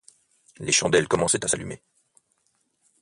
Les 0.57 0.71
chandelles 0.71 1.07
commençaient 1.07 1.45
à 1.45 1.47
s'allumer. 1.47 1.83